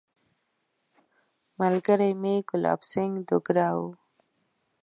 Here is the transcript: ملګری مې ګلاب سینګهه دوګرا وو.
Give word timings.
ملګری 1.59 2.11
مې 2.21 2.35
ګلاب 2.49 2.81
سینګهه 2.89 3.23
دوګرا 3.27 3.69
وو. 3.77 3.91